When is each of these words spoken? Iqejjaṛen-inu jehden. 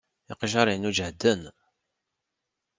Iqejjaṛen-inu 0.31 0.91
jehden. 0.97 1.41